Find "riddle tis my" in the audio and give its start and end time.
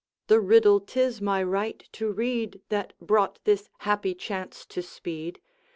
0.39-1.43